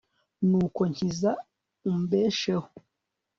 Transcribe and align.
nuko 0.49 0.81
nkiza 0.91 1.31
umbesheho 1.91 2.69